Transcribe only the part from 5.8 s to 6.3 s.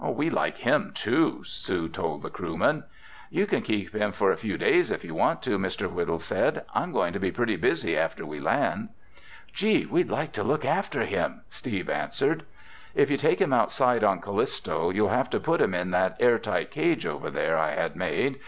Whittle